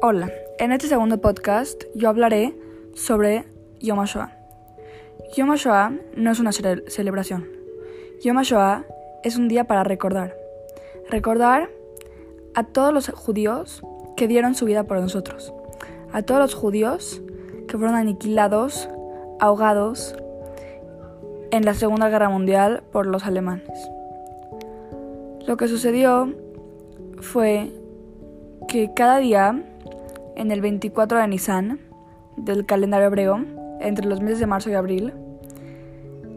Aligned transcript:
Hola, 0.00 0.30
en 0.60 0.70
este 0.70 0.86
segundo 0.86 1.20
podcast 1.20 1.82
yo 1.92 2.08
hablaré 2.08 2.54
sobre 2.94 3.46
Yom 3.80 3.98
HaShoah. 3.98 4.30
Yom 5.36 5.50
HaShoah 5.50 5.92
no 6.14 6.30
es 6.30 6.38
una 6.38 6.52
cele- 6.52 6.88
celebración. 6.88 7.48
Yom 8.22 8.38
HaShoah 8.38 8.84
es 9.24 9.36
un 9.36 9.48
día 9.48 9.64
para 9.64 9.82
recordar. 9.82 10.36
Recordar 11.10 11.68
a 12.54 12.62
todos 12.62 12.94
los 12.94 13.08
judíos 13.08 13.82
que 14.16 14.28
dieron 14.28 14.54
su 14.54 14.66
vida 14.66 14.84
por 14.84 15.00
nosotros. 15.00 15.52
A 16.12 16.22
todos 16.22 16.40
los 16.40 16.54
judíos 16.54 17.20
que 17.66 17.76
fueron 17.76 17.96
aniquilados, 17.96 18.88
ahogados 19.40 20.14
en 21.50 21.64
la 21.64 21.74
Segunda 21.74 22.08
Guerra 22.08 22.28
Mundial 22.28 22.84
por 22.92 23.06
los 23.06 23.26
alemanes. 23.26 23.90
Lo 25.44 25.56
que 25.56 25.66
sucedió 25.66 26.32
fue 27.20 27.72
que 28.68 28.92
cada 28.94 29.18
día, 29.18 29.64
en 30.38 30.52
el 30.52 30.60
24 30.60 31.18
de 31.18 31.28
Nisan 31.28 31.80
del 32.36 32.64
calendario 32.64 33.08
hebreo, 33.08 33.44
entre 33.80 34.06
los 34.06 34.20
meses 34.20 34.38
de 34.38 34.46
marzo 34.46 34.70
y 34.70 34.74
abril, 34.74 35.12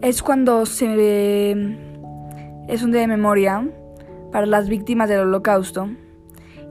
es 0.00 0.22
cuando 0.22 0.66
se 0.66 1.52
es 2.68 2.82
un 2.82 2.90
día 2.90 3.02
de 3.02 3.06
memoria 3.06 3.68
para 4.32 4.46
las 4.46 4.68
víctimas 4.68 5.08
del 5.08 5.20
holocausto 5.20 5.90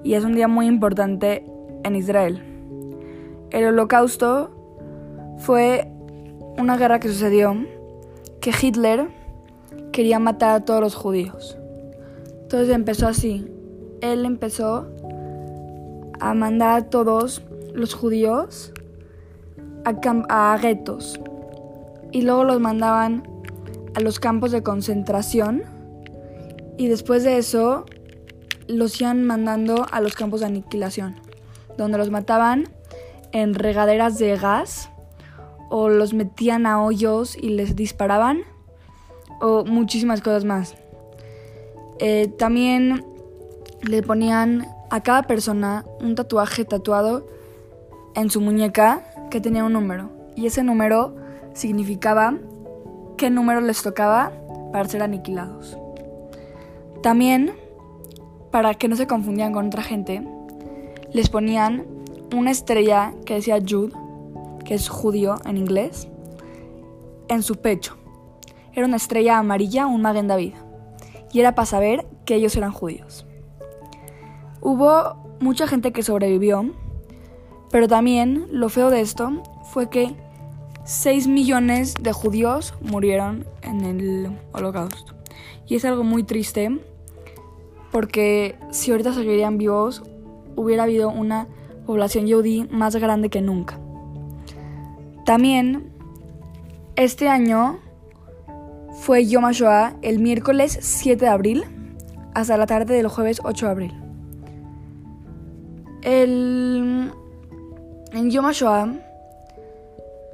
y 0.04 0.16
es 0.16 0.24
un 0.24 0.34
día 0.34 0.48
muy 0.48 0.66
importante 0.66 1.46
en 1.84 1.96
Israel. 1.96 2.42
El 3.52 3.66
holocausto 3.66 4.52
fue 5.38 5.92
una 6.58 6.76
guerra 6.76 7.00
que 7.00 7.08
sucedió 7.08 7.56
que 8.42 8.52
Hitler 8.60 9.10
quería 9.92 10.18
matar 10.18 10.56
a 10.56 10.66
todos 10.66 10.82
los 10.82 10.96
judíos. 10.96 11.58
Entonces 12.42 12.74
empezó 12.74 13.08
así. 13.08 13.48
Él 14.02 14.26
empezó 14.26 14.90
a 16.22 16.34
mandar 16.36 16.78
a 16.78 16.90
todos 16.90 17.44
los 17.74 17.94
judíos 17.94 18.72
a, 19.84 20.54
a 20.54 20.58
guetos. 20.58 21.20
Y 22.12 22.22
luego 22.22 22.44
los 22.44 22.60
mandaban 22.60 23.24
a 23.96 24.00
los 24.00 24.20
campos 24.20 24.52
de 24.52 24.64
concentración. 24.64 25.64
Y 26.78 26.88
después 26.88 27.24
de 27.24 27.38
eso 27.38 27.86
los 28.68 29.00
iban 29.02 29.26
mandando 29.26 29.86
a 29.92 30.00
los 30.00 30.14
campos 30.14 30.42
de 30.42 30.46
aniquilación. 30.46 31.16
Donde 31.78 31.98
los 31.98 32.12
mataban 32.12 32.70
en 33.32 33.56
regaderas 33.56 34.20
de 34.20 34.38
gas. 34.38 34.90
O 35.70 35.90
los 35.90 36.14
metían 36.14 36.66
a 36.66 36.84
hoyos 36.84 37.36
y 37.36 37.50
les 37.50 37.76
disparaban. 37.76 38.42
O 39.40 39.66
muchísimas 39.66 40.22
cosas 40.22 40.46
más. 40.46 40.76
Eh, 42.00 42.28
también 42.38 43.06
le 43.82 44.04
ponían 44.04 44.68
a 44.92 45.02
cada 45.02 45.24
persona 45.24 45.86
un 46.02 46.16
tatuaje 46.16 46.66
tatuado 46.66 47.26
en 48.14 48.30
su 48.30 48.42
muñeca 48.42 49.02
que 49.30 49.42
tenía 49.42 49.64
un 49.64 49.74
número. 49.74 50.12
Y 50.36 50.46
ese 50.46 50.64
número 50.64 51.16
significaba 51.54 52.36
qué 53.18 53.30
número 53.30 53.62
les 53.62 53.82
tocaba 53.82 54.32
para 54.72 54.88
ser 54.88 55.02
aniquilados. 55.02 55.78
También, 57.02 57.54
para 58.52 58.74
que 58.76 58.88
no 58.88 58.96
se 58.96 59.08
confundieran 59.08 59.54
con 59.54 59.68
otra 59.68 59.82
gente, 59.82 60.22
les 61.14 61.30
ponían 61.30 61.86
una 62.36 62.52
estrella 62.52 63.14
que 63.26 63.36
decía 63.36 63.60
Jude, 63.68 63.94
que 64.66 64.76
es 64.76 64.90
judío 64.90 65.36
en 65.46 65.58
inglés, 65.58 66.10
en 67.30 67.42
su 67.44 67.56
pecho. 67.56 67.98
Era 68.74 68.86
una 68.86 68.98
estrella 68.98 69.38
amarilla, 69.38 69.88
un 69.88 70.02
Magen 70.02 70.28
David 70.28 70.54
y 71.34 71.40
era 71.40 71.56
para 71.56 71.66
saber 71.66 72.06
que 72.26 72.36
ellos 72.36 72.56
eran 72.56 72.72
judíos. 72.72 73.26
Hubo 74.62 75.16
mucha 75.40 75.68
gente 75.68 75.92
que 75.92 76.04
sobrevivió, 76.04 76.72
pero 77.72 77.88
también 77.88 78.48
lo 78.52 78.70
feo 78.70 78.90
de 78.92 79.02
esto 79.02 79.42
fue 79.72 79.90
que 79.90 80.16
6 80.84 81.28
millones 81.28 81.96
de 82.00 82.12
judíos 82.14 82.76
murieron 82.82 83.46
en 83.64 83.82
el 83.86 84.38
holocausto. 84.52 85.16
Y 85.68 85.76
es 85.76 85.86
algo 85.86 86.04
muy 86.04 86.24
triste 86.24 86.80
porque 87.92 88.56
si 88.72 88.92
ahorita 88.92 89.14
seguirían 89.14 89.58
vivos, 89.58 90.04
hubiera 90.56 90.84
habido 90.84 91.10
una 91.10 91.48
población 91.86 92.28
yudí 92.28 92.68
más 92.72 92.96
grande 92.96 93.30
que 93.30 93.42
nunca. 93.42 93.80
También, 95.26 95.92
este 96.96 97.28
año 97.30 97.80
fue 99.00 99.26
Yom 99.26 99.46
HaShoah 99.46 99.96
el 100.02 100.20
miércoles 100.20 100.78
7 100.82 101.26
de 101.26 101.32
abril 101.32 101.64
hasta 102.34 102.58
la 102.58 102.66
tarde 102.66 102.96
del 102.96 103.08
jueves 103.08 103.42
8 103.44 103.66
de 103.66 103.72
abril. 103.72 104.01
El, 106.04 107.12
en 108.14 108.32
Yom 108.32 108.46
HaShoah 108.46 109.00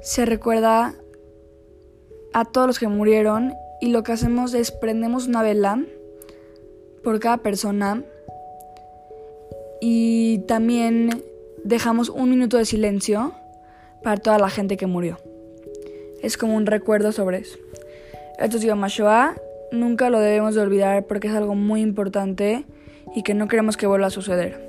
se 0.00 0.24
recuerda 0.24 0.94
a 2.32 2.44
todos 2.44 2.66
los 2.66 2.78
que 2.78 2.88
murieron 2.88 3.52
y 3.80 3.88
lo 3.88 4.02
que 4.02 4.12
hacemos 4.12 4.54
es 4.54 4.70
prendemos 4.70 5.26
una 5.26 5.42
vela 5.42 5.82
por 7.04 7.20
cada 7.20 7.38
persona 7.38 8.02
y 9.80 10.38
también 10.46 11.22
dejamos 11.64 12.08
un 12.08 12.30
minuto 12.30 12.56
de 12.56 12.64
silencio 12.64 13.34
para 14.02 14.16
toda 14.16 14.38
la 14.38 14.48
gente 14.48 14.76
que 14.76 14.86
murió. 14.86 15.18
Es 16.22 16.36
como 16.36 16.56
un 16.56 16.66
recuerdo 16.66 17.12
sobre 17.12 17.38
eso. 17.38 17.58
Esto 18.38 18.56
es 18.56 18.62
Yom 18.62 18.82
HaShoah, 18.82 19.36
nunca 19.72 20.10
lo 20.10 20.20
debemos 20.20 20.54
de 20.54 20.62
olvidar 20.62 21.04
porque 21.06 21.28
es 21.28 21.34
algo 21.34 21.54
muy 21.54 21.82
importante 21.82 22.64
y 23.14 23.22
que 23.22 23.34
no 23.34 23.48
queremos 23.48 23.76
que 23.76 23.86
vuelva 23.86 24.06
a 24.06 24.10
suceder. 24.10 24.67